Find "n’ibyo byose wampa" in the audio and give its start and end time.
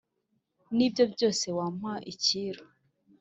0.75-1.91